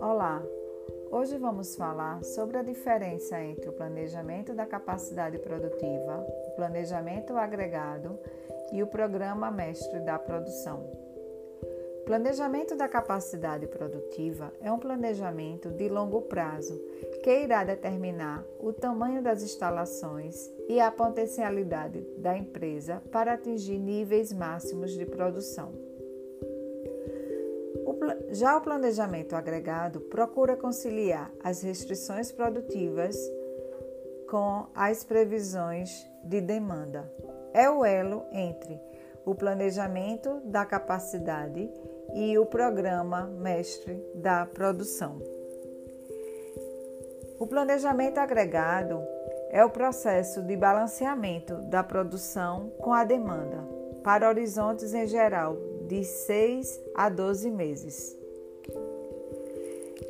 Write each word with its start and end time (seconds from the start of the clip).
Olá, 0.00 0.42
hoje 1.10 1.36
vamos 1.36 1.74
falar 1.74 2.22
sobre 2.22 2.58
a 2.58 2.62
diferença 2.62 3.42
entre 3.42 3.68
o 3.68 3.72
planejamento 3.72 4.54
da 4.54 4.64
capacidade 4.64 5.38
produtiva, 5.38 6.24
o 6.48 6.56
planejamento 6.56 7.36
agregado 7.36 8.18
e 8.72 8.82
o 8.82 8.86
programa 8.86 9.50
mestre 9.50 9.98
da 10.00 10.18
produção. 10.18 11.07
Planejamento 12.08 12.74
da 12.74 12.88
capacidade 12.88 13.66
produtiva 13.66 14.50
é 14.62 14.72
um 14.72 14.78
planejamento 14.78 15.68
de 15.68 15.90
longo 15.90 16.22
prazo 16.22 16.80
que 17.22 17.40
irá 17.40 17.62
determinar 17.62 18.42
o 18.58 18.72
tamanho 18.72 19.22
das 19.22 19.42
instalações 19.42 20.50
e 20.66 20.80
a 20.80 20.90
potencialidade 20.90 22.00
da 22.16 22.34
empresa 22.34 23.02
para 23.12 23.34
atingir 23.34 23.78
níveis 23.78 24.32
máximos 24.32 24.92
de 24.92 25.04
produção. 25.04 25.70
Já 28.30 28.56
o 28.56 28.62
planejamento 28.62 29.36
agregado 29.36 30.00
procura 30.00 30.56
conciliar 30.56 31.30
as 31.44 31.60
restrições 31.60 32.32
produtivas 32.32 33.18
com 34.30 34.66
as 34.74 35.04
previsões 35.04 36.08
de 36.24 36.40
demanda. 36.40 37.12
É 37.52 37.68
o 37.68 37.84
elo 37.84 38.24
entre 38.32 38.80
o 39.26 39.34
planejamento 39.34 40.40
da 40.46 40.64
capacidade 40.64 41.70
e 42.14 42.38
o 42.38 42.46
programa 42.46 43.26
mestre 43.26 44.02
da 44.14 44.46
produção. 44.46 45.22
O 47.38 47.46
planejamento 47.46 48.18
agregado 48.18 49.00
é 49.50 49.64
o 49.64 49.70
processo 49.70 50.42
de 50.42 50.56
balanceamento 50.56 51.54
da 51.70 51.82
produção 51.82 52.70
com 52.78 52.92
a 52.92 53.04
demanda, 53.04 53.64
para 54.02 54.28
horizontes 54.28 54.92
em 54.92 55.06
geral 55.06 55.56
de 55.86 56.04
6 56.04 56.80
a 56.94 57.08
12 57.08 57.50
meses. 57.50 58.16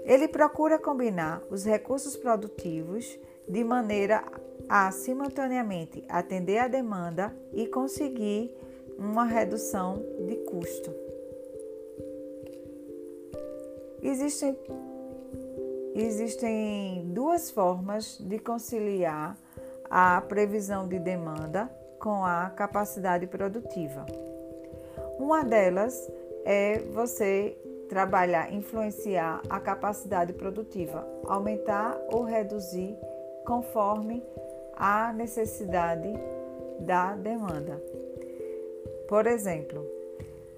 Ele 0.05 0.27
procura 0.27 0.79
combinar 0.79 1.43
os 1.51 1.65
recursos 1.65 2.17
produtivos 2.17 3.19
de 3.47 3.63
maneira 3.63 4.25
a 4.69 4.91
simultaneamente 4.91 6.05
atender 6.09 6.59
a 6.59 6.69
demanda 6.69 7.35
e 7.53 7.67
conseguir 7.67 8.55
uma 8.99 9.25
redução 9.25 10.03
de 10.27 10.37
custo. 10.37 10.91
Existem, 14.03 14.57
existem 15.95 17.05
duas 17.09 17.51
formas 17.51 18.19
de 18.19 18.39
conciliar 18.39 19.37
a 19.91 20.21
previsão 20.21 20.87
de 20.87 20.99
demanda 20.99 21.71
com 21.99 22.25
a 22.25 22.51
capacidade 22.51 23.27
produtiva. 23.27 24.07
Uma 25.19 25.43
delas 25.43 26.11
é 26.45 26.79
você 26.93 27.57
trabalhar, 27.89 28.53
influenciar 28.53 29.43
a 29.49 29.59
capacidade 29.59 30.33
produtiva, 30.33 31.07
aumentar 31.27 31.99
ou 32.13 32.23
reduzir 32.23 32.97
conforme 33.45 34.23
a 34.77 35.13
necessidade 35.13 36.13
da 36.81 37.15
demanda. 37.17 37.83
Por 39.09 39.27
exemplo, 39.27 39.98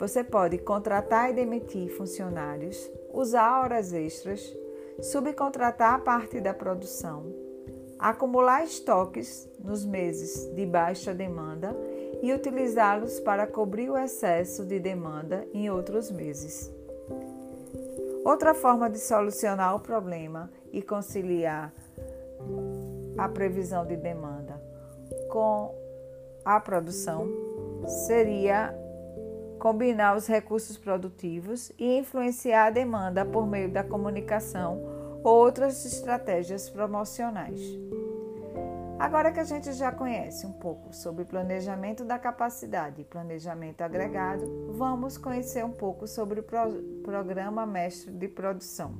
você 0.00 0.24
pode 0.24 0.56
contratar 0.56 1.28
e 1.28 1.34
demitir 1.34 1.90
funcionários 1.90 2.90
usar 3.12 3.60
horas 3.60 3.92
extras, 3.92 4.40
subcontratar 5.02 6.02
parte 6.02 6.40
da 6.40 6.54
produção, 6.54 7.26
acumular 7.98 8.64
estoques 8.64 9.46
nos 9.62 9.84
meses 9.84 10.46
de 10.54 10.64
baixa 10.64 11.12
demanda 11.12 11.76
e 12.22 12.32
utilizá-los 12.32 13.20
para 13.20 13.46
cobrir 13.46 13.90
o 13.90 13.98
excesso 13.98 14.64
de 14.64 14.80
demanda 14.80 15.46
em 15.52 15.70
outros 15.70 16.10
meses. 16.10 16.72
Outra 18.24 18.54
forma 18.54 18.88
de 18.88 18.98
solucionar 18.98 19.74
o 19.76 19.80
problema 19.80 20.50
e 20.72 20.80
conciliar 20.80 21.74
a 23.18 23.28
previsão 23.28 23.84
de 23.84 23.96
demanda 23.98 24.62
com 25.28 25.74
a 26.42 26.58
produção 26.58 27.28
seria 28.06 28.74
combinar 29.60 30.16
os 30.16 30.26
recursos 30.26 30.78
produtivos 30.78 31.70
e 31.78 31.98
influenciar 31.98 32.66
a 32.66 32.70
demanda 32.70 33.24
por 33.24 33.46
meio 33.46 33.70
da 33.70 33.84
comunicação 33.84 34.80
ou 35.22 35.36
outras 35.36 35.84
estratégias 35.84 36.68
promocionais. 36.70 37.60
Agora 38.98 39.30
que 39.30 39.40
a 39.40 39.44
gente 39.44 39.72
já 39.72 39.92
conhece 39.92 40.46
um 40.46 40.52
pouco 40.52 40.94
sobre 40.94 41.24
planejamento 41.24 42.04
da 42.04 42.18
capacidade 42.18 43.02
e 43.02 43.04
planejamento 43.04 43.82
agregado, 43.82 44.72
vamos 44.72 45.16
conhecer 45.16 45.64
um 45.64 45.72
pouco 45.72 46.06
sobre 46.06 46.40
o 46.40 46.42
pro 46.42 46.82
Programa 47.02 47.64
Mestre 47.64 48.10
de 48.12 48.28
Produção. 48.28 48.94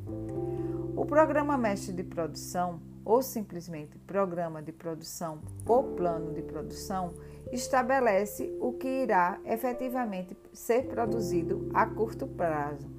O 0.97 1.07
Programa 1.07 1.57
Mestre 1.57 1.93
de 1.93 2.03
Produção, 2.03 2.81
ou 3.05 3.23
simplesmente 3.23 3.99
Programa 3.99 4.63
de 4.63 4.73
Produção 4.73 5.41
ou 5.67 5.95
Plano 5.95 6.33
de 6.33 6.43
Produção, 6.43 7.15
estabelece 7.51 8.57
o 8.61 8.73
que 8.73 8.89
irá 8.89 9.41
efetivamente 9.45 10.37
ser 10.53 10.87
produzido 10.87 11.69
a 11.73 11.87
curto 11.87 12.27
prazo, 12.27 12.91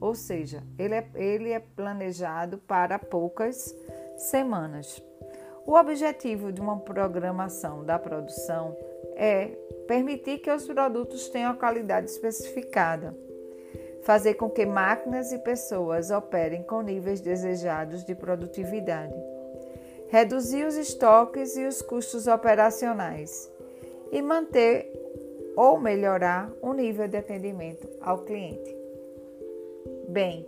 ou 0.00 0.14
seja, 0.14 0.62
ele 0.78 0.94
é, 0.94 1.10
ele 1.14 1.50
é 1.50 1.60
planejado 1.60 2.58
para 2.58 2.98
poucas 2.98 3.74
semanas. 4.16 5.02
O 5.66 5.74
objetivo 5.74 6.52
de 6.52 6.60
uma 6.60 6.78
programação 6.78 7.84
da 7.84 7.98
produção 7.98 8.76
é 9.16 9.46
permitir 9.88 10.38
que 10.38 10.50
os 10.50 10.66
produtos 10.66 11.28
tenham 11.28 11.56
qualidade 11.56 12.10
especificada, 12.10 13.16
fazer 14.06 14.34
com 14.34 14.48
que 14.48 14.64
máquinas 14.64 15.32
e 15.32 15.38
pessoas 15.38 16.12
operem 16.12 16.62
com 16.62 16.80
níveis 16.80 17.20
desejados 17.20 18.04
de 18.04 18.14
produtividade, 18.14 19.12
reduzir 20.06 20.64
os 20.64 20.76
estoques 20.76 21.56
e 21.56 21.66
os 21.66 21.82
custos 21.82 22.28
operacionais 22.28 23.52
e 24.12 24.22
manter 24.22 24.92
ou 25.56 25.80
melhorar 25.80 26.52
o 26.62 26.72
nível 26.72 27.08
de 27.08 27.16
atendimento 27.16 27.88
ao 28.00 28.18
cliente. 28.18 28.76
Bem, 30.08 30.46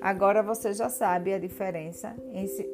agora 0.00 0.40
você 0.40 0.72
já 0.72 0.88
sabe 0.88 1.34
a 1.34 1.38
diferença 1.38 2.14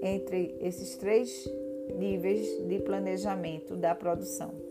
entre 0.02 0.58
esses 0.60 0.94
três 0.96 1.50
níveis 1.96 2.46
de 2.68 2.78
planejamento 2.80 3.74
da 3.74 3.94
produção. 3.94 4.67